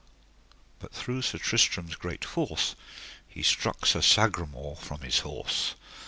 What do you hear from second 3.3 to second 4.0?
struck